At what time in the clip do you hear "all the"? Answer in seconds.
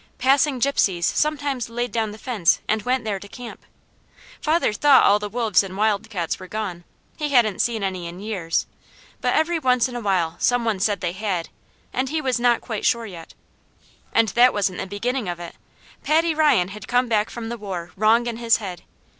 5.03-5.29